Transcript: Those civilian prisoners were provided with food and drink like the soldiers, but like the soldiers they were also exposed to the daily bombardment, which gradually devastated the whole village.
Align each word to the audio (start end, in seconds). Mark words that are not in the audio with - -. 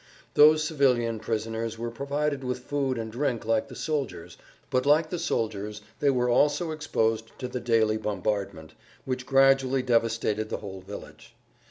Those 0.33 0.63
civilian 0.63 1.19
prisoners 1.19 1.77
were 1.77 1.91
provided 1.91 2.43
with 2.43 2.57
food 2.61 2.97
and 2.97 3.11
drink 3.11 3.45
like 3.45 3.67
the 3.67 3.75
soldiers, 3.75 4.35
but 4.71 4.87
like 4.87 5.11
the 5.11 5.19
soldiers 5.19 5.81
they 5.99 6.09
were 6.09 6.27
also 6.27 6.71
exposed 6.71 7.37
to 7.37 7.47
the 7.47 7.59
daily 7.59 7.97
bombardment, 7.97 8.73
which 9.05 9.27
gradually 9.27 9.83
devastated 9.83 10.49
the 10.49 10.57
whole 10.57 10.81
village. 10.81 11.35